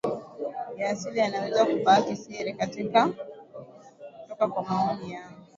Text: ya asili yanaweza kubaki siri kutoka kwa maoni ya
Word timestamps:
ya 0.77 0.89
asili 0.89 1.19
yanaweza 1.19 1.65
kubaki 1.65 2.15
siri 2.15 2.53
kutoka 2.53 4.47
kwa 4.47 4.63
maoni 4.63 5.11
ya 5.13 5.27